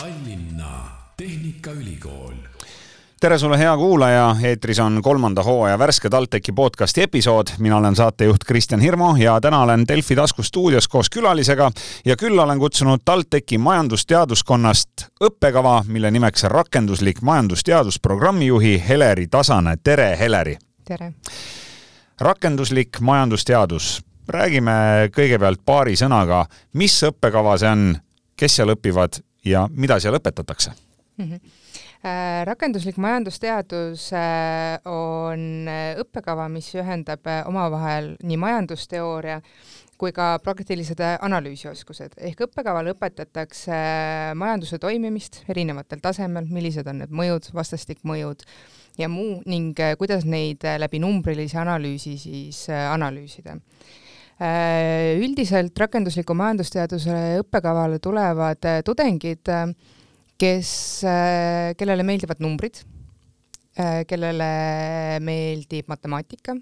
[0.00, 0.84] Tallinna
[1.16, 2.34] Tehnikaülikool.
[3.20, 7.46] tere sulle, hea kuulaja, eetris on kolmanda hooaja värske TalTechi podcasti episood.
[7.58, 11.70] mina olen saatejuht Kristjan Hirmu ja täna olen Delfi tasku stuudios koos külalisega
[12.04, 14.88] ja külla olen kutsunud TalTechi majandusteaduskonnast
[15.24, 19.76] õppekava, mille nimeks on rakenduslik majandusteadus programmijuhi Heleri Tasane.
[19.84, 20.56] tere, Heleri!
[20.84, 21.12] tere!
[22.20, 24.02] rakenduslik majandusteadus.
[24.28, 27.98] räägime kõigepealt paari sõnaga, mis õppekava see on,
[28.36, 30.72] kes seal õpivad ja mida seal õpetatakse
[31.16, 31.24] mm?
[31.24, 31.40] -hmm.
[32.44, 39.40] Rakenduslik majandusteadus äh, on äh, õppekava, mis ühendab omavahel nii majandusteooria
[40.00, 42.16] kui ka praktilised analüüsioskused.
[42.16, 43.80] ehk õppekaval õpetatakse
[44.34, 48.46] majanduse toimimist erinevatel tasemel, millised on need mõjud, vastastikmõjud
[48.98, 53.58] ja muu ning kuidas neid läbi numbrilise analüüsi siis analüüsida
[54.40, 59.50] üldiselt rakendusliku majandusteaduse õppekavale tulevad tudengid,
[60.40, 60.70] kes,
[61.76, 62.80] kellele meeldivad numbrid,
[64.08, 64.50] kellele
[65.24, 66.56] meeldib matemaatika,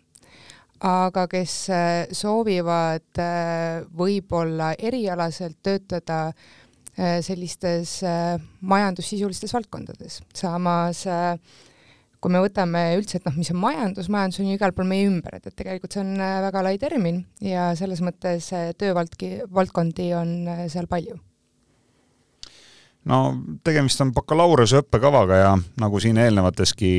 [0.90, 1.54] aga kes
[2.18, 3.22] soovivad
[3.94, 6.32] võib-olla erialaselt töötada
[7.22, 8.00] sellistes
[8.58, 10.18] majandussisulistes valdkondades.
[10.34, 11.06] samas
[12.18, 15.06] kui me võtame üldse, et noh, mis on majandus, majandus on ju igal pool meie
[15.06, 19.32] ümber, et, et tegelikult see on äh, väga lai termin ja selles mõttes äh, töövaldki,
[19.54, 21.18] valdkondi on äh, seal palju.
[23.08, 23.22] no
[23.64, 26.90] tegemist on bakalaureuse õppekavaga ja nagu siin eelnevateski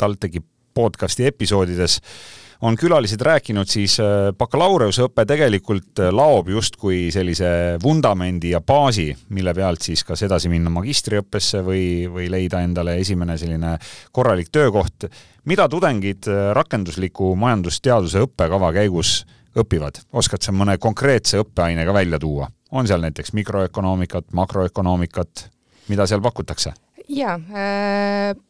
[0.00, 0.42] TalTechi
[0.74, 8.52] podcasti episoodides äh, on külalised rääkinud, siis äh, bakalaureuseõpe tegelikult äh, laob justkui sellise vundamendi
[8.54, 13.76] ja baasi, mille pealt siis kas edasi minna magistriõppesse või, või leida endale esimene selline
[14.12, 15.08] korralik töökoht.
[15.44, 19.24] mida tudengid äh, rakendusliku majandusteaduse õppekava käigus
[19.56, 22.50] õpivad, oskad sa mõne konkreetse õppeaine ka välja tuua?
[22.70, 25.48] on seal näiteks mikroökonoomikat, makroökonoomikat,
[25.88, 26.72] mida seal pakutakse?
[27.08, 28.49] jaa äh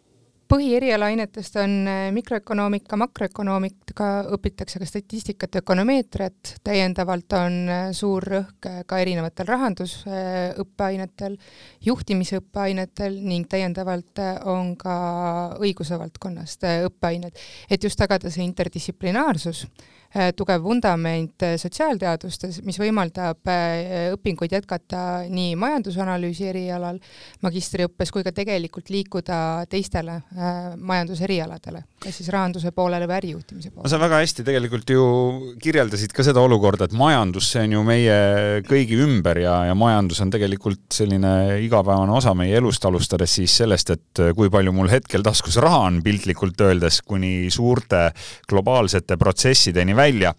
[0.51, 8.81] põhierialaainetest on äh, mikroökonoomika, makroökonoomika, õpitakse ka statistikat ökonomeetriat, täiendavalt on äh, suur rõhk äh,
[8.87, 11.39] ka erinevatel rahandusõppeainetel,
[11.87, 14.97] juhtimisõppeainetel ning täiendavalt on ka
[15.63, 17.39] õiguse valdkonnast õppeained,
[17.71, 19.67] et just tagada see interdistsiplinaarsus
[20.11, 26.99] tugev vundament äh, sotsiaalteadustes, mis võimaldab äh, õpinguid jätkata nii majandusanalüüsi erialal
[27.47, 30.19] magistriõppes kui ka tegelikult liikuda teistele
[30.77, 33.87] majanduserialadele, kas siis rahanduse poolele või ärijuhtimise poolele.
[33.87, 35.05] no sa väga hästi tegelikult ju
[35.63, 38.19] kirjeldasid ka seda olukorda, et majandus, see on ju meie
[38.67, 43.95] kõigi ümber ja, ja majandus on tegelikult selline igapäevane osa meie elust, alustades siis sellest,
[43.95, 48.09] et kui palju mul hetkel taskus raha on piltlikult öeldes, kuni suurte
[48.51, 50.35] globaalsete protsessideni välja.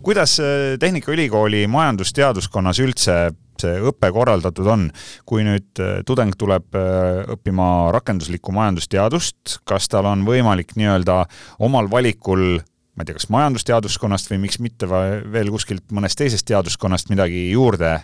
[0.00, 3.16] kuidas äh, Tehnikaülikooli majandusteaduskonnas üldse
[3.60, 4.88] see õpe korraldatud on,
[5.28, 11.22] kui nüüd äh, tudeng tuleb äh, õppima rakenduslikku majandusteadust, kas tal on võimalik nii-öelda
[11.66, 17.12] omal valikul ma ei tea, kas majandusteaduskonnast või miks mitte veel kuskilt mõnest teisest teaduskonnast
[17.12, 17.98] midagi juurde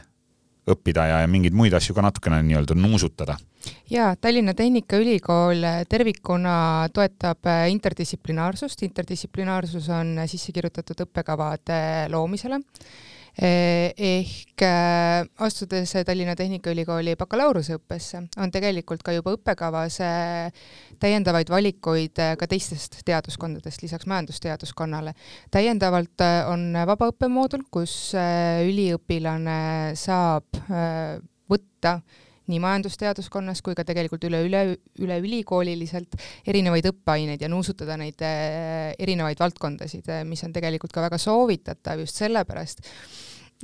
[0.66, 3.36] õppida ja, ja mingeid muid asju ka natukene nii-öelda nuusutada?
[3.90, 6.56] jaa, Tallinna Tehnikaülikool tervikuna
[6.94, 11.80] toetab äh, interdistsiplinaarsust, interdistsiplinaarsus on sisse kirjutatud õppekavade
[12.12, 12.60] loomisele
[13.36, 20.64] ehk äh, astudes Tallinna Tehnikaülikooli bakalaureuseõppesse, on tegelikult ka juba õppekavas äh,
[21.02, 25.12] täiendavaid valikuid äh, ka teistest teaduskondadest, lisaks majandusteaduskonnale.
[25.52, 30.56] täiendavalt on vabaõppemoodul, kus üliõpilane saab
[31.50, 31.98] võtta
[32.46, 34.62] nii majandusteaduskonnas kui ka tegelikult üle, üle,
[35.02, 36.14] üleülikooliliselt
[36.46, 42.86] erinevaid õppeaineid ja nuusutada neid erinevaid valdkondasid, mis on tegelikult ka väga soovitatav just sellepärast,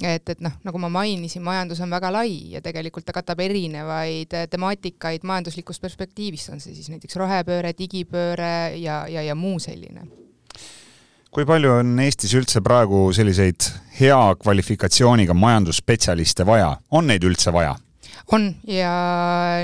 [0.01, 4.33] et, et noh, nagu ma mainisin, majandus on väga lai ja tegelikult ta katab erinevaid
[4.51, 10.09] temaatikaid majanduslikust perspektiivist, on see siis näiteks rohepööre, digipööre ja, ja, ja muu selline
[11.33, 13.65] kui palju on Eestis üldse praegu selliseid
[13.97, 17.73] hea kvalifikatsiooniga majandusspetsialiste vaja, on neid üldse vaja?
[18.33, 18.93] on ja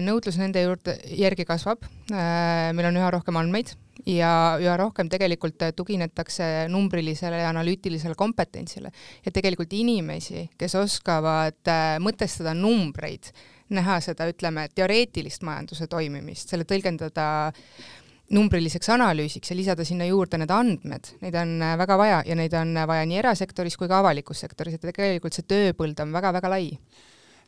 [0.05, 1.85] nõudlus nende juurde, järgi kasvab.
[2.12, 3.75] Äh, meil on üha rohkem andmeid
[4.06, 8.93] ja üha rohkem tegelikult tuginetakse numbrilisele ja analüütilisele kompetentsile.
[9.25, 13.33] Ja tegelikult inimesi, kes oskavad äh, mõtestada numbreid,
[13.75, 17.27] näha seda, ütleme, teoreetilist majanduse toimimist, selle tõlgendada
[18.35, 22.55] numbriliseks analüüsiks ja lisada sinna juurde need andmed, neid on äh, väga vaja ja neid
[22.56, 26.75] on vaja nii erasektoris kui ka avalikus sektoris, et tegelikult see tööpõld on väga-väga lai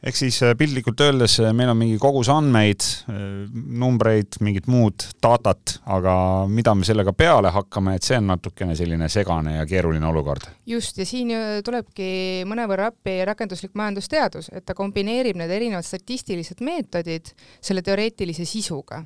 [0.00, 3.20] ehk siis äh, piltlikult öeldes äh, meil on mingi kogus andmeid, äh,
[3.52, 6.14] numbreid, mingit muud datat, aga
[6.49, 10.49] mida me sellega peale hakkame, et see on natukene selline segane ja keeruline olukord.
[10.67, 11.32] just, ja siin
[11.64, 12.11] tulebki
[12.49, 19.03] mõnevõrra appi rakenduslik majandusteadus, et ta kombineerib need erinevad statistilised meetodid selle teoreetilise sisuga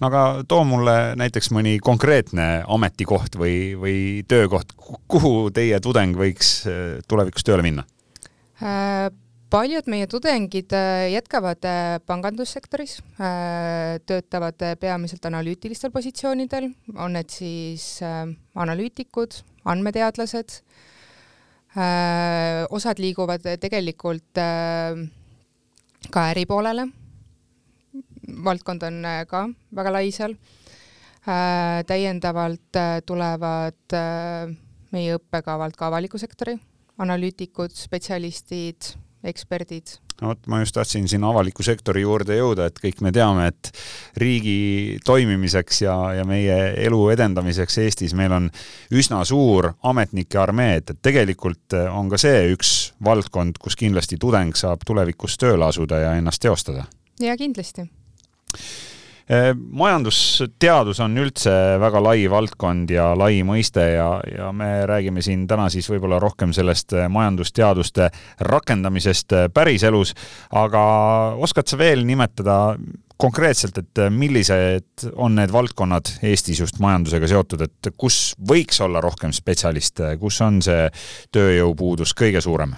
[0.00, 3.96] no aga too mulle näiteks mõni konkreetne ametikoht või, või
[4.28, 6.52] töökoht, kuhu teie tudeng võiks
[7.08, 7.88] tulevikus tööle minna
[8.60, 9.08] äh,?
[9.50, 17.98] Paljud meie tudengid äh, jätkavad äh, pangandussektoris, äh, töötavad peamiselt analüütilistel positsioonidel, on need siis
[18.54, 20.60] analüütikud, andmeteadlased,
[22.74, 24.38] osad liiguvad tegelikult
[26.10, 26.88] ka äri poolele,
[28.46, 29.44] valdkond on ka
[29.78, 30.34] väga lai seal,
[31.86, 33.94] täiendavalt tulevad
[34.90, 36.56] meie õppekavalt ka avaliku sektori
[37.00, 38.90] analüütikud, spetsialistid,
[39.24, 39.98] eksperdid?
[40.20, 43.70] vot, ma just tahtsin siin avaliku sektori juurde jõuda, et kõik me teame, et
[44.20, 48.50] riigi toimimiseks ja, ja meie elu edendamiseks Eestis meil on
[48.92, 52.74] üsna suur ametnike armee, et, et tegelikult on ka see üks
[53.04, 56.84] valdkond, kus kindlasti tudeng saab tulevikus tööle asuda ja ennast teostada.
[57.20, 57.88] jaa, kindlasti
[59.30, 65.68] majandusteadus on üldse väga lai valdkond ja lai mõiste ja, ja me räägime siin täna
[65.70, 68.10] siis võib-olla rohkem sellest eh, majandusteaduste
[68.50, 70.16] rakendamisest eh, päriselus,
[70.50, 70.82] aga
[71.38, 72.74] oskad sa veel nimetada
[73.20, 79.34] konkreetselt, et millised on need valdkonnad Eestis just majandusega seotud, et kus võiks olla rohkem
[79.36, 80.86] spetsialiste, kus on see
[81.36, 82.74] tööjõupuudus kõige suurem?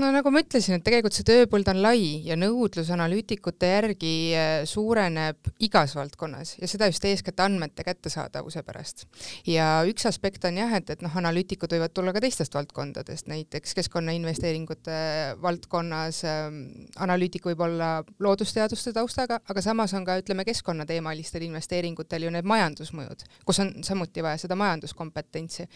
[0.00, 4.52] No nagu ma ütlesin, et tegelikult see tööpõld on lai ja nõudlus analüütikute järgi äh,
[4.68, 9.04] suureneb igas valdkonnas ja seda just eeskätt andmete kättesaadavuse pärast.
[9.48, 13.76] ja üks aspekt on jah, et, et noh, analüütikud võivad tulla ka teistest valdkondadest, näiteks
[13.80, 14.96] keskkonnainvesteeringute
[15.42, 16.62] valdkonnas ähm,
[16.96, 17.92] analüütik võib olla
[18.22, 24.24] loodusteaduste taustaga, aga samas on ka ütleme, keskkonnateemalistel investeeringutel ju need majandusmõjud, kus on samuti
[24.24, 25.68] vaja seda majanduskompetentsi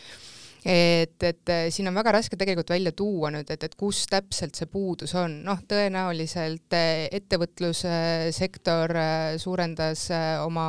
[0.67, 4.59] et, et äh, siin on väga raske tegelikult välja tuua nüüd, et, et kus täpselt
[4.59, 10.09] see puudus on, noh, tõenäoliselt äh, ettevõtlussektor äh, suurendas
[10.43, 10.69] oma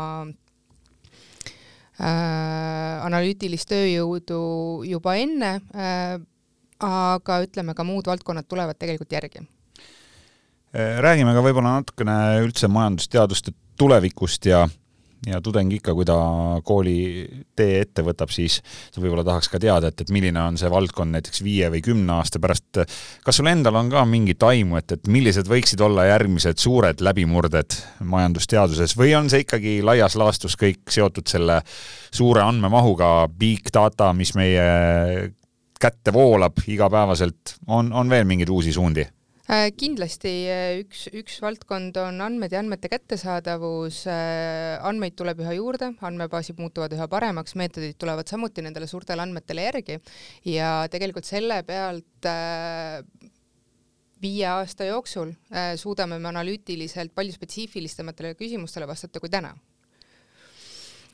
[1.97, 2.07] äh,
[3.07, 4.41] analüütilist tööjõudu
[4.85, 6.17] juba enne äh,,
[6.77, 9.39] aga ütleme, ka muud valdkonnad tulevad tegelikult järgi.
[10.77, 14.67] räägime ka võib-olla natukene üldse majandusteaduste tulevikust ja
[15.25, 16.17] ja tudeng ikka, kui ta
[16.65, 21.15] koolitee ette võtab, siis sa võib-olla tahaks ka teada, et, et milline on see valdkond
[21.15, 22.83] näiteks viie või kümne aasta pärast.
[23.25, 27.79] kas sul endal on ka mingit aimu, et, et millised võiksid olla järgmised suured läbimurded
[28.05, 31.61] majandusteaduses või on see ikkagi laias laastus kõik seotud selle
[32.11, 35.33] suure andmemahuga, big data, mis meie
[35.81, 39.05] kätte voolab igapäevaselt, on, on veel mingeid uusi suundi?
[39.47, 45.53] Äh, kindlasti äh, üks, üks valdkond on andmed ja andmete kättesaadavus, äh, andmeid tuleb üha
[45.55, 49.97] juurde, andmebaasid muutuvad üha paremaks, meetodid tulevad samuti nendele suurtele andmetele järgi.
[50.51, 52.27] Ja tegelikult selle pealt
[54.19, 55.31] viie aasta jooksul
[55.79, 59.53] suudame me analüütiliselt palju spetsiifilisematele küsimustele vastata kui täna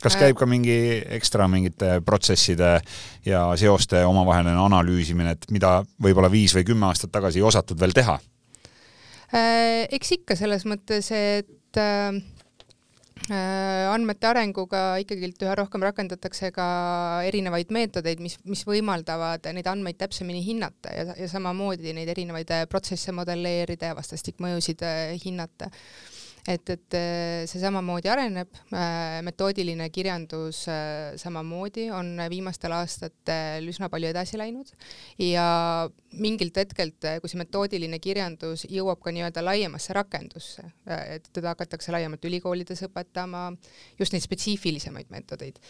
[0.04, 0.76] kas käib ka mingi
[1.16, 2.76] ekstra mingite protsesside
[3.26, 7.96] ja seoste omavaheline analüüsimine, et mida võib-olla viis või kümme aastat tagasi ei osatud veel
[7.96, 8.18] teha?
[9.34, 12.18] Äh, eks ikka selles mõttes, et äh,
[13.32, 16.66] äh, andmete arenguga ikkagi üha rohkem rakendatakse ka
[17.26, 23.14] erinevaid meetodeid, mis, mis võimaldavad neid andmeid täpsemini hinnata ja, ja samamoodi neid erinevaid protsesse
[23.16, 24.84] modelleerida ja vastastikmõjusid
[25.24, 25.72] hinnata
[26.46, 33.88] et, et äh, see samamoodi areneb, äh, metoodiline kirjandus äh, samamoodi on viimastel aastatel üsna
[33.92, 34.74] palju edasi läinud.
[35.22, 35.46] Ja
[36.20, 42.24] mingilt hetkelt, kui see metoodiline kirjandus jõuab ka nii-öelda laiemasse rakendusse, et teda hakatakse laiemalt
[42.28, 43.48] ülikoolides õpetama,
[43.98, 45.60] just neid spetsiifilisemaid meetodeid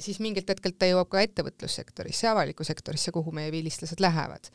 [0.00, 4.50] siis mingilt hetkelt ta jõuab ka ettevõtlussektorisse, avalikku sektorisse, kuhu meie vilistlased lähevad.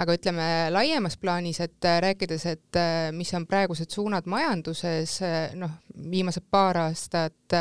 [0.00, 5.18] Aga ütleme laiemas plaanis, et äh, rääkides, et äh, mis on praegused suunad majanduses,
[5.58, 5.76] noh,
[6.10, 7.56] viimased paar aastat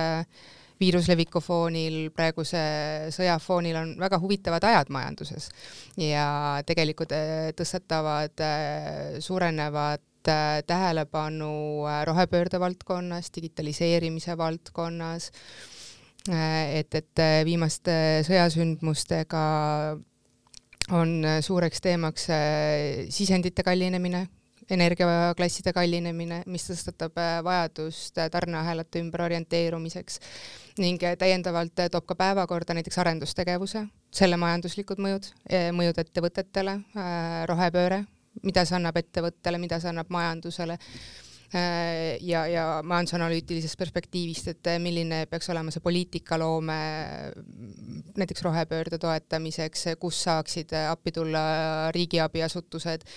[0.79, 2.61] viirusleviku foonil, praeguse
[3.11, 5.49] sõja foonil on väga huvitavad ajad majanduses.
[5.99, 7.11] Ja tegelikult
[7.59, 8.39] tõstatavad
[9.19, 10.31] suurenevat
[10.69, 15.31] tähelepanu rohepöörde valdkonnas, digitaliseerimise valdkonnas,
[16.29, 17.93] et, et viimaste
[18.27, 19.43] sõjasündmustega
[20.91, 22.39] on äh, suureks teemaks äh,
[23.09, 24.27] sisendite kallinemine,
[24.69, 30.19] energiaklasside kallinemine, mis tõstatab äh, vajadust tarneahelate ümber orienteerumiseks
[30.79, 33.83] ning täiendavalt toob ka päevakorda näiteks arendustegevuse,
[34.15, 35.25] selle majanduslikud mõjud,
[35.75, 36.77] mõjud ettevõtetele,
[37.51, 38.05] rohepööre,
[38.47, 40.77] mida see annab ettevõttele, mida see annab majandusele.
[40.79, 46.79] äh, ja, ja majandusanalüütilisest perspektiivist, et milline peaks olema see poliitikaloome
[48.19, 51.41] näiteks rohepöörde toetamiseks, kus saaksid appi tulla
[51.95, 53.07] riigiabiasutused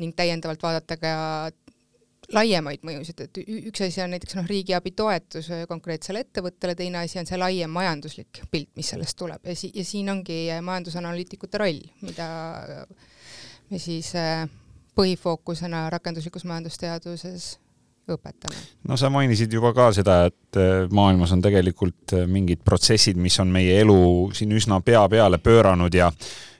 [0.00, 1.12] ning täiendavalt vaadata ka
[2.34, 7.28] laiemaid mõjusid, et üks asi on näiteks noh, riigiabi toetus konkreetsele ettevõttele, teine asi on
[7.28, 9.44] see laiem majanduslik pilt, mis sellest tuleb.
[9.46, 12.28] Ja si-, ja siin ongi majandusanalüütikute roll, mida
[13.70, 14.46] me siis äh,
[14.96, 17.56] põhifookusena rakenduslikus majandusteaduses
[18.12, 18.58] õpetame.
[18.88, 23.38] no sa mainisid juba ka seda, et äh, maailmas on tegelikult äh, mingid protsessid, mis
[23.42, 23.96] on meie elu
[24.36, 26.10] siin üsna pea peale pööranud ja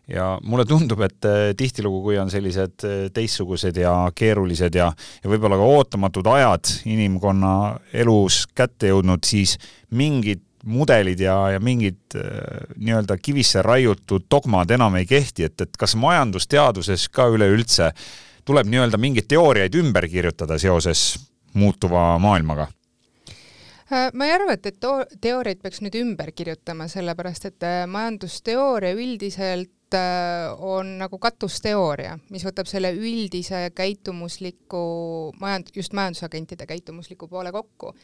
[0.07, 4.91] ja mulle tundub, et äh, tihtilugu, kui on sellised teistsugused ja keerulised ja,
[5.23, 7.55] ja võib-olla ka ootamatud ajad inimkonna
[8.05, 9.57] elus kätte jõudnud, siis
[9.91, 12.29] mingid mudelid ja, ja mingid äh,
[12.77, 17.93] nii-öelda kivisse raiutud dogmad enam ei kehti, et, et kas majandusteaduses ka üleüldse
[18.47, 21.13] tuleb nii-öelda mingeid teooriaid ümber kirjutada seoses
[21.55, 22.69] muutuva maailmaga?
[23.87, 24.87] ma ei arva, et, et
[25.23, 29.76] teooriaid peaks nüüd ümber kirjutama, sellepärast et majandusteooria üldiselt Äh,
[30.59, 34.81] on nagu katusteooria, mis võtab selle üldise käitumusliku
[35.41, 37.95] majand-, just majandusagentide käitumusliku poole kokku.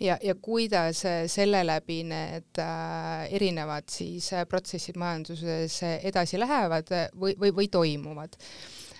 [0.00, 6.88] ja, ja kuidas selle läbi need äh, erinevad siis äh, protsessid majanduses edasi lähevad
[7.20, 8.36] või, või, või toimuvad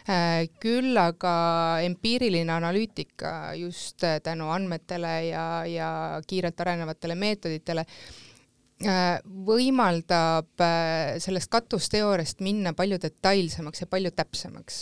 [0.09, 5.91] äh, küll aga empiiriline analüütika just tänu andmetele ja, ja
[6.27, 8.26] kiirelt arenevatele meetoditele Äh,
[9.47, 14.81] võimaldab äh, sellest katusteooriast minna palju detailsemaks ja palju täpsemaks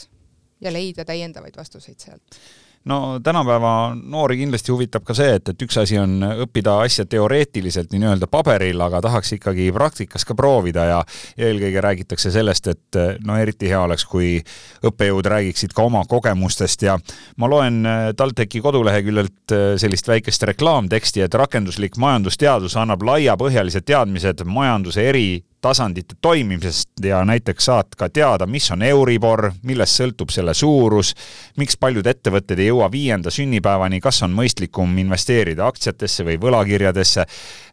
[0.65, 2.41] ja leida täiendavaid vastuseid sealt
[2.85, 7.95] no tänapäeva noori kindlasti huvitab ka see, et, et üks asi on õppida asja teoreetiliselt
[7.95, 10.99] nii-öelda paberil, aga tahaks ikkagi praktikas ka proovida ja
[11.39, 14.37] eelkõige räägitakse sellest, et no eriti hea oleks, kui
[14.85, 16.99] õppejõud räägiksid ka oma kogemustest ja
[17.41, 24.45] ma loen äh, TalTechi koduleheküljelt äh, sellist väikest reklaamteksti, et rakenduslik majandusteadus annab laiapõhjalised teadmised
[24.45, 25.29] majanduse eri
[25.65, 31.15] tasandite toimimisest ja näiteks saad ka teada, mis on Euribor, millest sõltub selle suurus,
[31.61, 37.25] miks paljud ettevõtted ei jõua viienda sünnipäevani, kas on mõistlikum investeerida aktsiatesse või võlakirjadesse,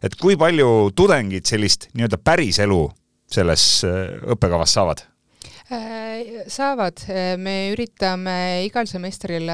[0.02, 2.82] et kui palju tudengid sellist nii-öelda päriselu
[3.32, 4.00] selles äh,
[4.32, 5.04] õppekavas saavad?
[5.72, 7.04] Äh, saavad,
[7.40, 9.48] me üritame igal semestril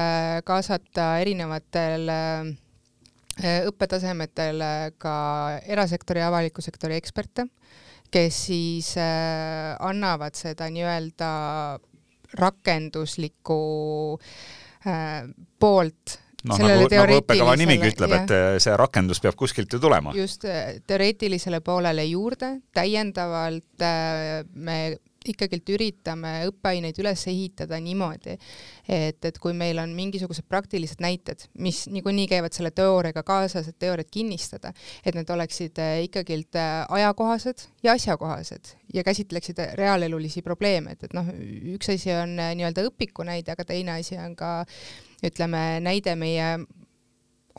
[0.47, 4.63] kaasata erinevatel äh, õppetasemetel
[4.99, 5.13] ka
[5.67, 7.47] erasektori ja avaliku sektori eksperte
[8.11, 11.29] kes siis äh, annavad seda nii-öelda
[12.39, 13.59] rakenduslikku
[14.85, 19.81] äh, poolt noh, nagu, nagu õppekava nimigi ütleb, et äh, see rakendus peab kuskilt ju
[19.81, 20.13] tulema.
[20.17, 20.45] just,
[20.87, 23.87] teoreetilisele poolele juurde, täiendavalt
[24.53, 24.79] me
[25.33, 28.35] ikkagi üritame õppeaineid üles ehitada niimoodi,
[28.87, 33.79] et, et kui meil on mingisugused praktilised näited, mis niikuinii käivad selle teooriaga kaasas, et
[33.79, 34.73] teooriat kinnistada,
[35.05, 41.15] et need oleksid äh, ikkagi äh, ajakohased ja asjakohased ja käsitleksid reaalelulisi probleeme, et, et
[41.17, 41.29] noh,
[41.75, 44.63] üks asi on äh, nii-öelda õpiku näide, aga teine asi on ka
[45.25, 46.51] ütleme, näide meie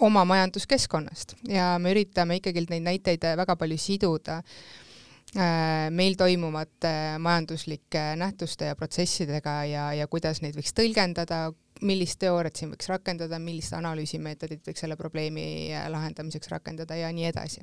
[0.01, 1.37] oma majanduskeskkonnast.
[1.49, 4.90] Ja me üritame ikkagi neid näiteid väga palju siduda Äh,
[5.35, 6.91] meil toimuvate
[7.23, 11.53] majanduslike nähtuste ja protsessidega ja, ja kuidas neid võiks tõlgendada,
[11.87, 17.29] millist teooriat siin võiks rakendada, millist analüüsimeetodit võiks selle probleemi äh, lahendamiseks rakendada ja nii
[17.31, 17.63] edasi.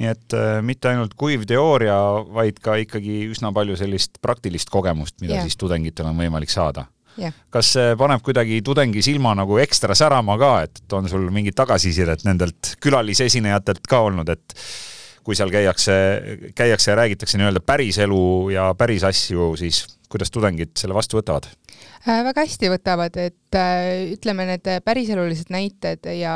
[0.00, 1.98] Nii et äh, mitte ainult kuiv teooria,
[2.32, 5.46] vaid ka ikkagi üsna palju sellist praktilist kogemust, mida yeah.
[5.46, 6.88] siis tudengitel on võimalik saada.
[7.12, 7.34] Yeah..
[7.52, 12.24] kas see paneb kuidagi tudengi silma nagu ekstra särama ka, et on sul mingit tagasisidet
[12.24, 14.56] nendelt külalisesinejatelt ka olnud, et
[15.24, 15.94] kui seal käiakse,
[16.58, 21.46] käiakse ja räägitakse nii-öelda päriselu ja päris asju, siis kuidas tudengid selle vastu võtavad?
[22.02, 26.34] Äh, väga hästi võtavad, et äh, ütleme, need päriselulised näited ja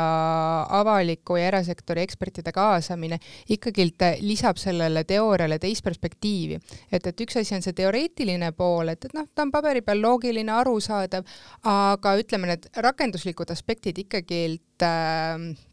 [0.79, 3.19] avaliku ja erasektori ekspertide kaasamine
[3.53, 3.89] ikkagi
[4.23, 6.59] lisab sellele teooriale teist perspektiivi.
[6.91, 10.01] et, et üks asi on see teoreetiline pool, et, et noh, ta on paberi peal
[10.01, 11.27] loogiline, arusaadav,
[11.67, 14.43] aga ütleme, need rakenduslikud aspektid ikkagi
[14.87, 15.66] äh,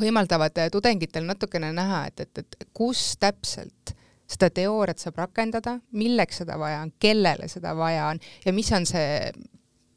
[0.00, 3.94] võimaldavad eh, tudengitel natukene näha, et, et, et kus täpselt
[4.32, 8.86] seda teooriat saab rakendada, milleks seda vaja on, kellele seda vaja on ja mis on
[8.88, 9.32] see,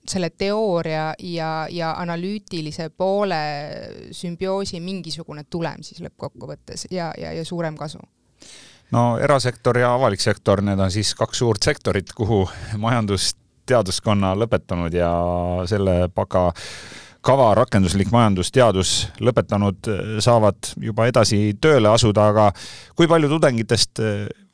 [0.10, 3.40] selle teooria ja, ja analüütilise poole
[4.12, 8.02] sümbioosi mingisugune tulem siis lõppkokkuvõttes ja, ja, ja suurem kasu.
[8.94, 12.44] No erasektor ja avalik sektor, need on siis kaks suurt sektorit, kuhu
[12.78, 15.10] majandusteaduskonna lõpetanud ja
[15.70, 16.52] selle baka
[17.26, 18.92] kava rakenduslik majandusteadus
[19.24, 19.90] lõpetanud
[20.24, 22.50] saavad juba edasi tööle asuda, aga
[22.98, 24.02] kui palju tudengitest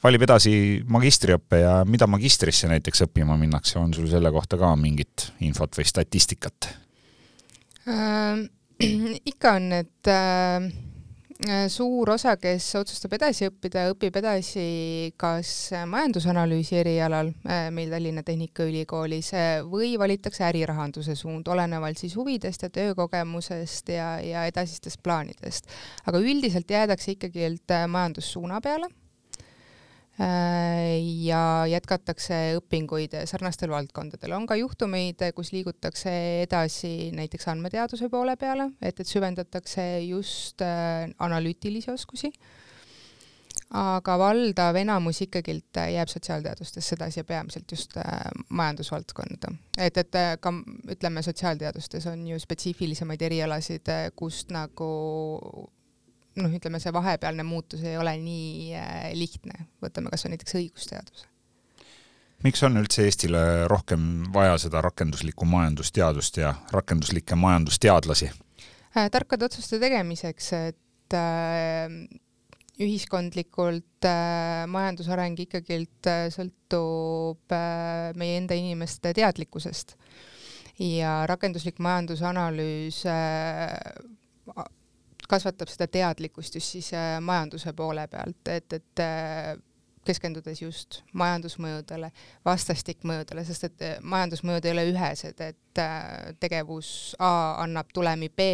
[0.02, 0.54] valib edasi
[0.90, 5.88] magistriõppe ja mida magistrisse näiteks õppima minnakse, on sul selle kohta ka mingit infot või
[5.90, 6.72] statistikat
[7.88, 8.42] äh,?
[9.32, 10.72] ikka on, et äh,
[11.74, 14.66] suur osa, kes otsustab edasi õppida, õpib edasi
[15.20, 22.68] kas majandusanalüüsi erialal äh, meil Tallinna Tehnikaülikoolis äh, või valitakse ärirahanduse suund, olenevalt siis huvidest
[22.68, 25.70] ja töökogemusest ja, ja edasistest plaanidest.
[26.06, 29.01] aga üldiselt jäädakse ikkagi äh, majandussuuna peale Äh,
[30.20, 31.42] ja
[31.72, 34.32] jätkatakse õpinguid sarnastel valdkondadel.
[34.36, 36.12] on ka juhtumeid, kus liigutakse
[36.44, 42.32] edasi näiteks andmeteaduse poole peale, et, et süvendatakse just äh, analüütilisi oskusi,
[43.72, 49.56] aga valdav enamus ikkagilt jääb sotsiaalteadustesse edasi ja peamiselt just äh, majandusvaldkonda.
[49.78, 50.54] et, et ka
[50.92, 55.72] ütleme, sotsiaalteadustes on ju spetsiifilisemaid erialasid, kust nagu
[56.40, 61.28] noh, ütleme see vahepealne muutus ei ole nii äh, lihtne, võtame kas või näiteks õigusteaduse.
[62.46, 69.08] miks on üldse Eestile rohkem vaja seda rakenduslikku majandusteadust ja rakenduslikke majandusteadlasi äh,?
[69.12, 71.88] tarkade otsuste tegemiseks, et äh,
[72.82, 74.08] ühiskondlikult
[74.72, 77.54] majandusareng ikkagilt sõltub
[78.18, 79.94] meie enda inimeste teadlikkusest
[80.82, 83.04] ja rakenduslik majandusanalüüs
[85.32, 89.54] kasvatab seda teadlikkust just siis äh, majanduse poole pealt, et, et äh,
[90.06, 92.10] keskendudes just majandusmõjudele,
[92.46, 95.82] vastastikmõjudele, sest et äh, majandusmõjud ei ole ühesed, et
[96.42, 97.32] tegevus A
[97.64, 98.48] annab tulemi B,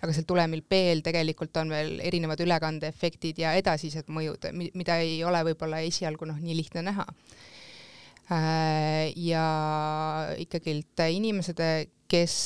[0.00, 5.42] aga sel tulemil B-l tegelikult on veel erinevad ülekandeefektid ja edasised mõjud, mida ei ole
[5.50, 7.04] võib-olla esialgu noh, nii lihtne näha.
[9.26, 9.44] ja
[10.40, 11.60] ikkagilt inimesed,
[12.08, 12.38] kes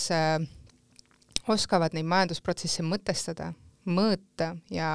[1.46, 3.52] oskavad neid majandusprotsesse mõtestada
[3.86, 4.90] mõõta ja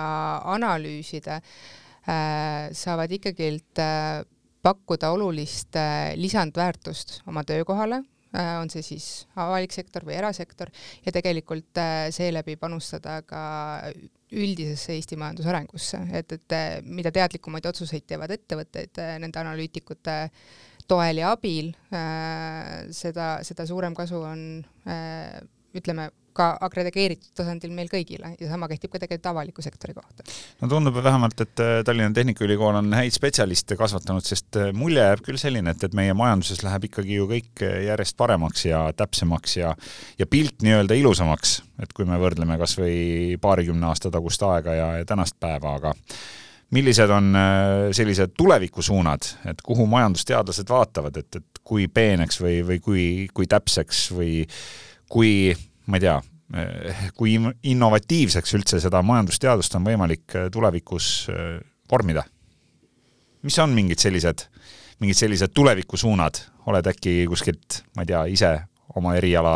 [0.53, 1.39] analüüsida,
[2.07, 4.21] äh, saavad ikkagilt äh,
[4.61, 9.05] pakkuda olulist äh, lisandväärtust oma töökohale, on see siis
[9.35, 10.69] avalik sektor või erasektor,
[11.03, 11.75] ja tegelikult
[12.15, 13.41] seeläbi panustada ka
[14.31, 16.55] üldisesse Eesti majandusarengusse, et, et
[16.87, 20.15] mida teadlikumaid otsuseid teevad ettevõtted nende analüütikute
[20.87, 21.73] toel ja abil,
[22.95, 24.45] seda, seda suurem kasu on
[25.77, 30.23] ütleme, ka agregeeritud tasandil meil kõigile ja sama kehtib ka tegelikult avaliku sektori kohta.
[30.61, 35.23] no tundub vähemalt, et äh, Tallinna Tehnikaülikool on häid spetsialiste kasvatanud, sest äh, mulje jääb
[35.25, 39.57] küll selline, et, et meie majanduses läheb ikkagi ju kõik äh, järjest paremaks ja täpsemaks
[39.59, 39.73] ja
[40.19, 44.91] ja pilt nii-öelda ilusamaks, et kui me võrdleme kas või paarikümne aasta tagust aega ja,
[45.01, 45.95] ja tänast päeva, aga
[46.71, 47.33] millised on
[47.91, 53.03] sellised tulevikusuunad, et kuhu majandusteadlased vaatavad, et, et kui peeneks või, või kui,
[53.35, 54.45] kui täpseks või
[55.11, 55.51] kui
[55.91, 56.17] ma ei tea,
[56.55, 57.35] eh, kui
[57.73, 61.57] innovatiivseks üldse seda majandusteadust on võimalik eh, tulevikus eh,
[61.91, 62.25] vormida?
[63.41, 64.43] mis on mingid sellised,
[65.01, 66.37] mingid sellised tulevikusuunad,
[66.69, 68.51] oled äkki kuskilt, ma ei tea, ise
[68.99, 69.55] oma eriala,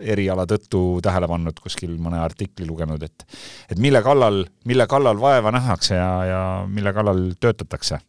[0.00, 3.26] eriala tõttu tähele pannud, kuskil mõne artikli lugenud, et
[3.68, 6.40] et mille kallal, mille kallal vaeva nähakse ja, ja
[6.70, 8.00] mille kallal töötatakse?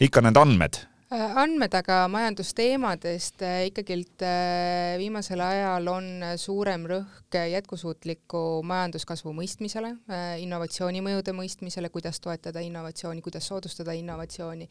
[0.00, 0.80] ikka need andmed
[1.14, 6.06] andmed aga majandusteemadest äh, ikkagilt äh, viimasel ajal on
[6.40, 9.94] suurem rõhk jätkusuutliku majanduskasvu mõistmisele,
[10.42, 14.68] innovatsioonimõjude mõistmisele, kuidas toetada innovatsiooni, kuidas soodustada innovatsiooni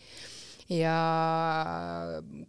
[0.72, 0.96] ja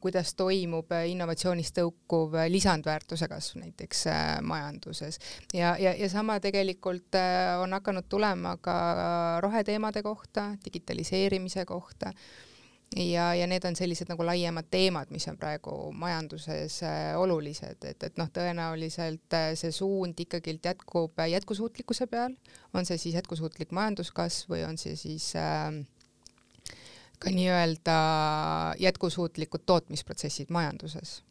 [0.01, 4.05] kuidas toimub innovatsioonist tõukuv lisandväärtuse kasv näiteks
[4.47, 5.19] majanduses.
[5.53, 7.19] ja, ja, ja sama tegelikult
[7.63, 8.79] on hakanud tulema ka
[9.43, 12.15] roheteemade kohta, digitaliseerimise kohta
[12.97, 18.03] ja, ja need on sellised nagu laiemad teemad, mis on praegu majanduses äh, olulised, et,
[18.03, 22.37] et noh, tõenäoliselt äh, see suund ikkagi jätkub jätkusuutlikkuse peal,
[22.75, 25.73] on see siis jätkusuutlik majanduskasv või on see siis äh,
[27.19, 27.99] ka nii-öelda
[28.83, 31.23] jätkusuutlikud tootmisprotsessid majanduses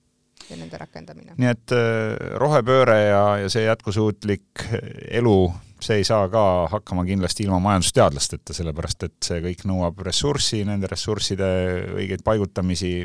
[0.49, 1.37] ja nende rakendamine.
[1.37, 4.67] nii et äh, rohepööre ja, ja see jätkusuutlik
[5.11, 5.37] elu
[5.83, 10.89] see ei saa ka hakkama kindlasti ilma majandusteadlasteta, sellepärast et see kõik nõuab ressurssi, nende
[10.91, 11.49] ressursside
[11.97, 12.95] õigeid paigutamisi,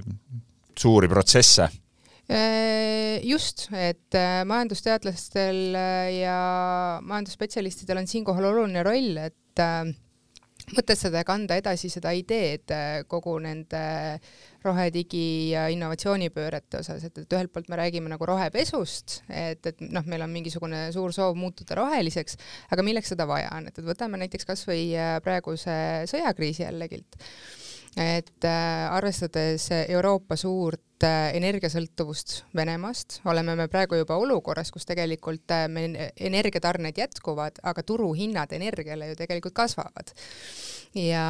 [0.78, 1.68] suuri protsesse.
[2.28, 6.38] Äh, just, et äh, majandusteadlastel äh, ja
[7.02, 9.62] majandusspetsialistidel on siinkohal oluline roll, et
[10.76, 12.72] mõtestada ja kanda edasi seda ideed
[13.10, 13.82] kogu nende
[14.64, 20.06] rohedigi ja innovatsioonipöörete osas, et, et ühelt poolt me räägime nagu rohepesust, et, et noh,
[20.10, 22.38] meil on mingisugune suur soov muutuda roheliseks,
[22.74, 25.78] aga milleks seda vaja on, et, et võtame näiteks kas või äh, praeguse
[26.10, 27.04] sõjakriisi jällegi
[27.96, 28.44] et
[28.90, 37.62] arvestades Euroopa suurt energiasõltuvust Venemaast, oleme me praegu juba olukorras, kus tegelikult meil energiatarned jätkuvad,
[37.62, 40.14] aga turuhinnad energiale ju tegelikult kasvavad.
[40.94, 41.24] ja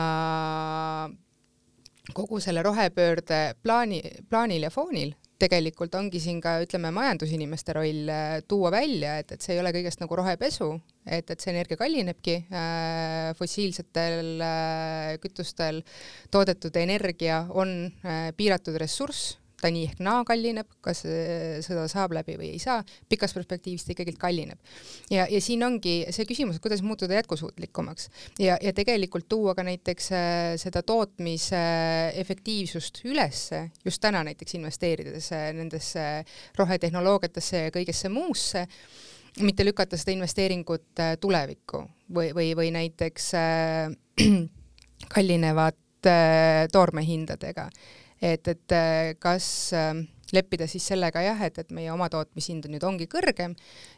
[2.14, 8.38] kogu selle rohepöörde plaani, plaanil ja foonil tegelikult ongi siin ka ütleme, majandusinimeste roll äh,
[8.49, 10.73] tuua välja, et, et see ei ole kõigest nagu rohepesu,
[11.11, 15.83] et, et see energia kallinebki äh,, fossiilsetel äh, kütustel
[16.31, 22.37] toodetud energia on äh, piiratud ressurss ta nii ehk naa kallineb, kas seda saab läbi
[22.38, 22.79] või ei saa,
[23.11, 24.59] pikas perspektiivis ta ikkagi kallineb.
[25.11, 29.66] ja, ja siin ongi see küsimus, et kuidas muutuda jätkusuutlikumaks ja, ja tegelikult tuua ka
[29.66, 30.11] näiteks
[30.62, 31.62] seda tootmise
[32.23, 36.07] efektiivsust ülesse, just täna näiteks investeerides nendesse
[36.59, 38.68] rohetehnoloogiatesse ja kõigesse muusse,
[39.44, 43.94] mitte lükata seda investeeringut äh, tulevikku või, või, või näiteks äh,
[45.14, 47.68] kallinevat äh, toormehindadega
[48.22, 52.85] et, et äh, kas ähm, leppida siis sellega jah, et, et meie oma tootmishind nüüd
[52.85, 53.55] ongi kõrgem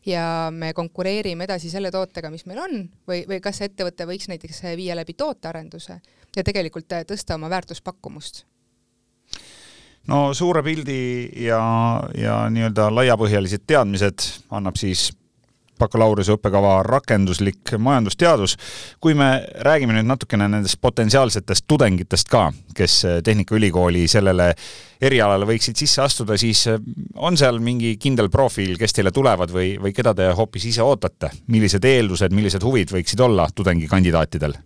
[0.06, 0.24] ja
[0.54, 2.76] me konkureerime edasi selle tootega, mis meil on,
[3.08, 6.00] või, või kas ettevõte võiks näiteks viia läbi tootearenduse
[6.36, 8.44] ja tegelikult äh, tõsta oma väärtuspakkumust?
[10.10, 11.00] no suure pildi
[11.46, 11.62] ja,
[12.16, 15.10] ja nii-öelda laiapõhjalised teadmised annab siis
[15.80, 18.56] bakalaureuse õppekava rakenduslik majandusteadus.
[19.00, 19.30] kui me
[19.66, 24.52] räägime nüüd natukene nendest potentsiaalsetest tudengitest ka, kes Tehnikaülikooli sellele
[25.00, 26.66] erialale võiksid sisse astuda, siis
[27.16, 31.30] on seal mingi kindel profiil, kes teile tulevad või, või keda te hoopis ise ootate?
[31.50, 34.56] millised eeldused, millised huvid võiksid olla tudengikandidaatidel?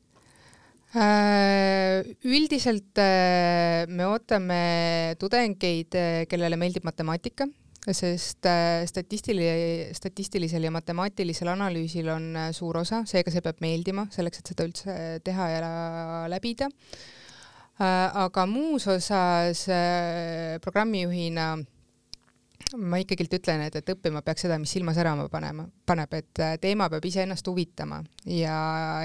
[0.94, 5.96] Äh, üldiselt äh, me ootame tudengeid,
[6.30, 7.48] kellele meeldib matemaatika,
[7.92, 14.06] sest äh, statistiline, statistilisel ja matemaatilisel analüüsil on äh, suur osa, seega see peab meeldima
[14.14, 15.74] selleks, et seda üldse teha ja
[16.32, 16.70] läbida.
[17.74, 19.66] Äh, aga muus osas
[20.64, 21.54] programmijuhina
[22.80, 26.88] ma ikkagi ütlen, et, et õppima peaks seda, mis silma särama panema, paneb, et teema
[26.90, 28.56] peab iseennast huvitama ja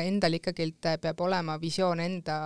[0.05, 2.39] endal ikkagi peab olema visioon enda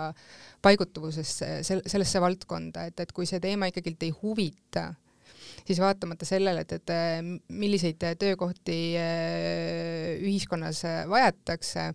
[0.64, 4.90] paigutuvusesse, sellesse valdkonda, et, et kui see teema ikkagi ei huvita,
[5.62, 11.92] siis vaatamata sellele, et, et äh, milliseid töökohti äh, ühiskonnas äh, vajatakse,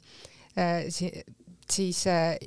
[1.69, 1.99] siis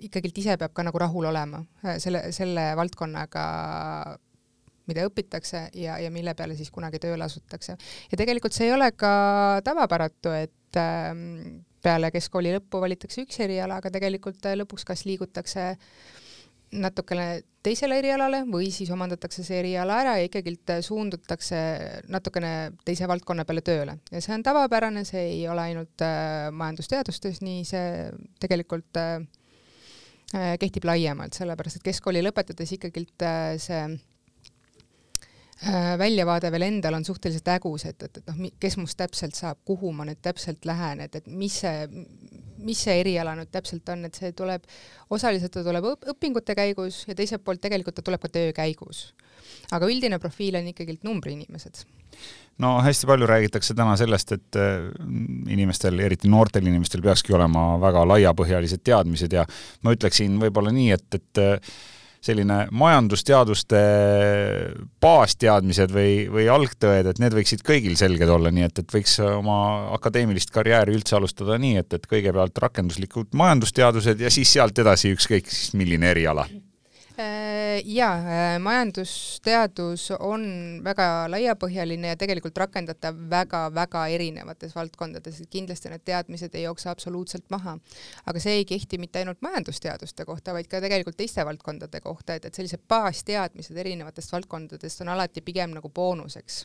[0.03, 1.62] ikkagi ise peab ka nagu rahul olema
[2.03, 3.44] selle, selle valdkonnaga
[4.90, 7.79] mida õpitakse ja, ja mille peale siis kunagi tööle asutakse.
[8.11, 9.12] ja tegelikult see ei ole ka
[9.64, 10.81] tavapäratu, et
[11.87, 15.88] peale keskkooli lõppu valitakse üks eriala, aga tegelikult lõpuks kas liigutakse äh,
[16.72, 20.54] natukene teisele erialale või siis omandatakse see eriala ära ja ikkagi
[20.85, 21.58] suundutakse
[22.11, 23.98] natukene teise valdkonna peale tööle.
[24.11, 28.08] Ja see on tavapärane, see ei ole ainult äh, majandusteadustes nii, see
[28.42, 29.20] tegelikult äh,
[30.35, 33.82] äh kehtib laiemalt, sellepärast et keskkooli lõpetades ikkagi äh, see
[35.68, 39.61] äh, väljavaade veel endal on suhteliselt hägus, et, et, et noh, kes must täpselt saab,
[39.68, 41.87] kuhu ma nüüd täpselt lähen, et, et mis see,
[42.66, 44.66] mis see eriala nüüd täpselt on, et see tuleb,
[45.11, 49.12] osaliselt ta tuleb õpingute käigus ja teiselt poolt tegelikult ta tuleb ka töö käigus.
[49.72, 51.85] aga üldine profiil on ikkagi numbriinimesed
[52.62, 54.90] no hästi palju räägitakse täna sellest, et äh,
[55.53, 59.46] inimestel, eriti noortel inimestel peakski olema väga laiapõhjalised teadmised ja
[59.83, 61.75] ma ütleksin võib-olla nii, et, et äh,
[62.22, 63.82] selline majandusteaduste
[65.02, 69.58] baasteadmised või, või algtõed, et need võiksid kõigil selged olla, nii et, et võiks oma
[69.96, 75.50] akadeemilist karjääri üldse alustada nii, et, et kõigepealt rakenduslikud majandusteadused ja siis sealt edasi ükskõik
[75.50, 76.46] siis milline eriala
[77.85, 80.44] jaa, äh, majandusteadus on
[80.85, 87.48] väga laiapõhjaline ja tegelikult rakendatav väga-väga erinevates valdkondades, et kindlasti need teadmised ei jookse absoluutselt
[87.50, 87.78] maha.
[88.26, 92.44] aga see ei kehti mitte ainult majandusteaduste kohta, vaid ka tegelikult teiste valdkondade kohta, et,
[92.44, 96.64] et sellised baasteadmised erinevatest valdkondadest on alati pigem nagu boonuseks.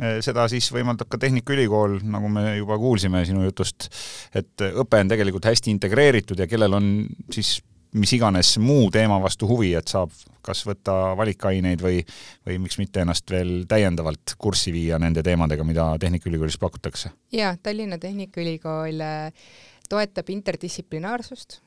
[0.00, 3.90] Äh, seda siis võimaldab ka Tehnikaülikool, nagu me juba kuulsime sinu jutust,
[4.34, 6.88] et õpe on tegelikult hästi integreeritud ja kellel on
[7.32, 7.58] siis
[7.92, 12.00] mis iganes muu teema vastu huvi, et saab kas võtta valikaineid või,
[12.46, 17.12] või miks mitte ennast veel täiendavalt kurssi viia nende teemadega, mida Tehnikaülikoolis pakutakse?
[17.32, 19.52] jaa, Tallinna Tehnikaülikool äh,
[19.88, 21.60] toetab interdistsiplinaarsust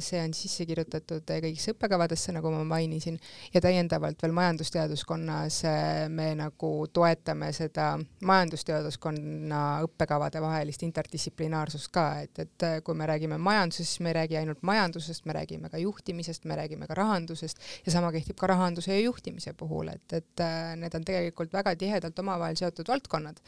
[0.00, 3.16] see on sisse kirjutatud kõigisse õppekavadesse, nagu ma mainisin,
[3.54, 7.90] ja täiendavalt veel majandusteaduskonnas äh, me nagu toetame seda
[8.28, 14.18] majandusteaduskonna õppekavade vahelist interdistsiplinaarsust ka, et, et äh, kui me räägime majandusest, siis me ei
[14.20, 17.62] räägi ainult majandusest, me räägime ka juhtimisest, me räägime ka rahandusest.
[17.86, 20.44] Ja sama kehtib ka rahanduse ja juhtimise puhul, et, et
[20.78, 23.42] need on tegelikult väga tihedalt omavahel seotud valdkonnad.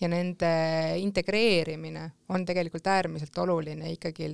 [0.00, 0.52] Ja nende
[1.02, 4.32] integreerimine on tegelikult äärmiselt oluline ikkagi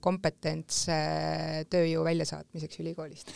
[0.00, 3.30] kompetents kompetentse tööjõu väljasaatmiseks ülikoolist.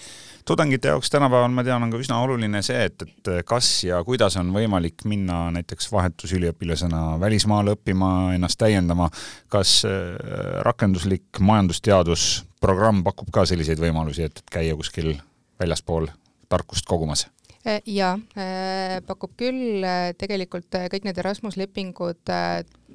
[0.44, 4.36] tudengite jaoks tänapäeval, ma tean, on ka üsna oluline see, et, et kas ja kuidas
[4.36, 9.10] on võimalik minna näiteks vahetusüliõpilasena välismaale õppima, ennast täiendama,
[9.48, 10.16] kas äh,
[10.62, 15.16] rakenduslik majandusteadusprogramm pakub ka selliseid võimalusi, et käia kuskil
[15.60, 16.08] väljaspool
[16.48, 17.26] tarkust kogumas?
[17.66, 19.82] Äh, jaa, äh, pakub küll,
[20.18, 22.22] tegelikult kõik need Erasmus lepingud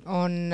[0.10, 0.54] on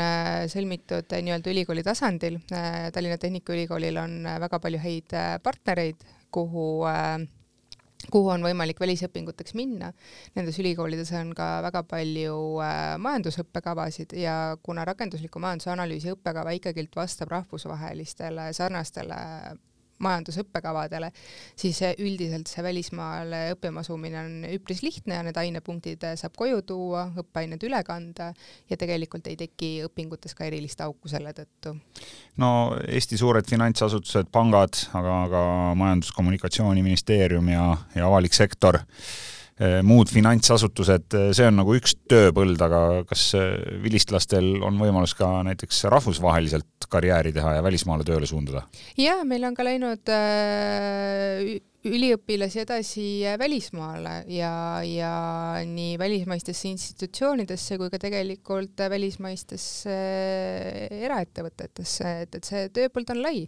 [0.51, 6.67] sõlmitud nii-öelda ülikooli tasandil, Tallinna Tehnikaülikoolil on väga palju häid partnereid, kuhu
[8.11, 9.91] kuhu on võimalik välisõpinguteks minna.
[10.35, 12.35] Nendes ülikoolides on ka väga palju
[13.03, 19.17] majandusõppekavasid ja kuna rakendusliku majanduse analüüsi õppekava ikkagi vastab rahvusvahelistele sarnastele
[20.03, 21.11] majandusõppekavadele,
[21.57, 27.07] siis üldiselt see välismaale õppima asumine on üpris lihtne ja need ainepunktid saab koju tuua,
[27.23, 28.31] õppeained üle kanda
[28.69, 31.77] ja tegelikult ei teki õpingutes ka erilist auku selle tõttu.
[32.41, 32.51] no
[32.87, 35.41] Eesti suured finantsasutused, pangad, aga ka
[35.81, 39.36] Majandus-Kommunikatsiooniministeerium ja, ja avalik sektor Eh,
[39.85, 45.29] muud finantsasutused, eh, see on nagu üks tööpõld, aga kas eh, vilistlastel on võimalus ka
[45.47, 48.67] näiteks rahvusvaheliselt karjääri teha ja välismaale tööle suunduda?
[49.01, 50.13] jaa, meil on ka läinud
[51.87, 53.07] üliõpilasi edasi
[53.39, 54.53] välismaale ja,
[54.85, 55.11] ja
[55.65, 59.97] nii välismaistesse institutsioonidesse kui ka tegelikult välismaistesse
[61.01, 63.47] eraettevõtetesse, et, et see tööpõld on lai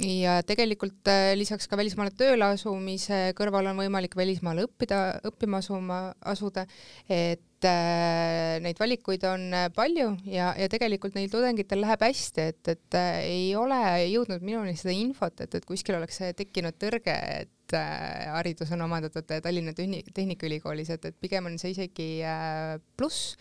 [0.00, 5.98] ja tegelikult äh, lisaks ka välismaale tööle asumise kõrval on võimalik välismaale õppida, õppima asuma,
[6.24, 6.64] asuda,
[7.12, 12.72] et äh, neid valikuid on äh, palju ja, ja tegelikult neil tudengitel läheb hästi, et,
[12.72, 17.76] et äh, ei ole jõudnud minuni seda infot, et, et kuskil oleks tekkinud tõrge, et
[17.76, 23.36] äh, haridus on omandatud Tallinna Tehnikaülikoolis, et, et pigem on see isegi äh, pluss.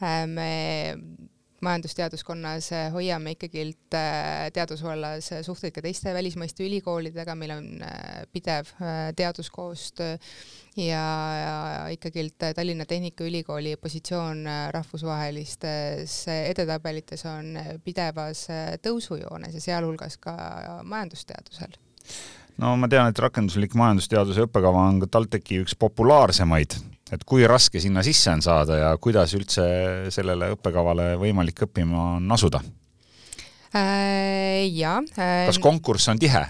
[0.00, 0.46] Me
[1.64, 8.72] majandusteaduskonnas eh, hoiame ikkagi eh, teadusvallas suhteid ka teiste välismaiste ülikoolidega, meil on eh, pidev
[9.16, 10.16] teaduskoostöö
[10.76, 11.04] ja,
[11.42, 18.46] ja ikkagi Tallinna Tehnikaülikooli positsioon rahvusvahelistes edetabelites on pidevas
[18.84, 20.36] tõusujoones ja sealhulgas ka
[20.84, 21.76] majandusteadusel
[22.60, 26.76] no ma tean, et rakenduslik majandusteaduse õppekava on ka TalTechi üks populaarsemaid
[27.10, 29.64] et kui raske sinna sisse on saada ja kuidas üldse
[30.14, 32.62] sellele õppekavale võimalik õppima on asuda
[33.74, 34.66] äh,?
[34.70, 35.46] jaa äh,.
[35.50, 36.46] kas konkurss on tihe?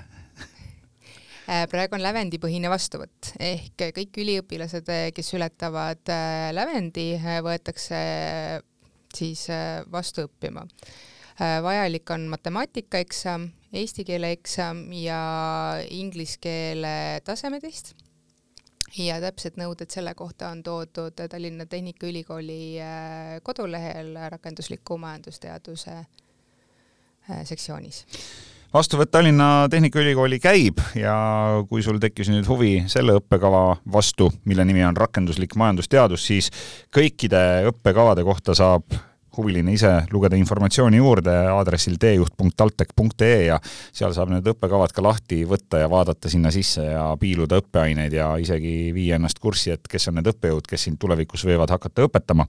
[1.51, 8.03] Äh, praegu on lävendipõhine vastuvõtt ehk kõik üliõpilased, kes ületavad äh, lävendi, äh, võetakse
[9.11, 9.49] siis
[9.91, 10.63] vastu õppima.
[11.65, 15.21] vajalik on matemaatikaeksam, eesti keele eksam ja
[15.91, 17.95] inglise keele tasemetest.
[18.99, 28.03] Ja täpsed nõuded selle kohta on toodud Tallinna Tehnikaülikooli äh, kodulehel rakendusliku majandusteaduse äh, sektsioonis.
[28.75, 31.15] Vastuvõtt Tallinna Tehnikaülikooli käib ja
[31.71, 36.51] kui sul tekkis nüüd huvi selle õppekava vastu, mille nimi on rakenduslik majandusteadus, siis
[36.95, 38.99] kõikide õppekavade kohta saab
[39.37, 43.59] huviline ise lugeda informatsiooni juurde aadressil teejuht.taltech.ee ja
[43.93, 48.31] seal saab need õppekavad ka lahti võtta ja vaadata sinna sisse ja piiluda õppeaineid ja
[48.43, 52.47] isegi viia ennast kurssi, et kes on need õppejõud, kes sind tulevikus võivad hakata õpetama.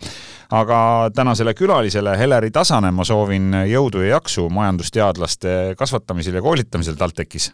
[0.51, 7.51] aga tänasele külalisele Heleri Tasane ma soovin jõudu ja jaksu majandusteadlaste kasvatamisel ja koolitamisel TalTechis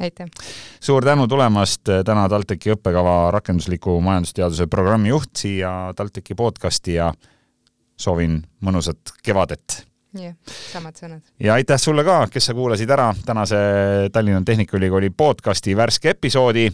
[0.00, 0.26] aitäh!
[0.80, 7.12] suur tänu tulemast täna TalTechi õppekava rakendusliku majandusteaduse programmi juht siia TalTechi podcasti ja
[7.96, 9.86] soovin mõnusat kevadet.
[10.16, 10.34] jah,
[10.72, 11.22] samad sõnad.
[11.40, 13.56] ja aitäh sulle ka, kes sa kuulasid ära tänase
[14.12, 16.70] Tallinna Tehnikaülikooli podcasti värske episoodi.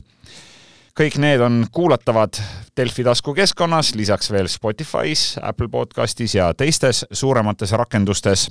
[1.00, 2.36] kõik need on kuulatavad
[2.76, 8.50] Delfi taskukeskkonnas, lisaks veel Spotify's, Apple podcastis ja teistes suuremates rakendustes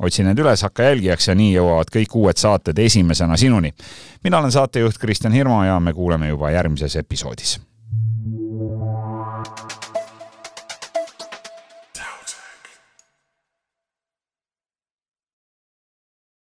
[0.00, 3.74] otsi need üles, hakka jälgijaks ja nii jõuavad kõik uued saated esimesena sinuni.
[4.24, 7.60] mina olen saatejuht Kristjan Hirmu ja me kuuleme juba järgmises episoodis